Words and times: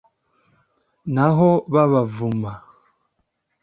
naho 1.13 1.49
babavuma 1.73 2.51